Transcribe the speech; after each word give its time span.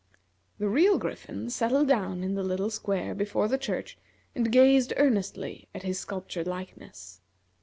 The 0.57 0.67
real 0.67 0.97
Griffin 0.97 1.51
settled 1.51 1.87
down 1.87 2.23
in 2.23 2.33
the 2.33 2.41
little 2.41 2.71
square 2.71 3.13
before 3.13 3.47
the 3.47 3.59
church 3.59 3.99
and 4.33 4.51
gazed 4.51 4.93
earnestly 4.97 5.67
at 5.75 5.83
his 5.83 5.99
sculptured 5.99 6.47
likeness. 6.47 7.21